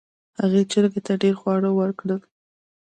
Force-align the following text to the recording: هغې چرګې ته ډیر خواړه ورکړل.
هغې 0.39 0.61
چرګې 0.71 1.01
ته 1.05 1.13
ډیر 1.21 1.33
خواړه 1.41 1.69
ورکړل. 1.79 2.19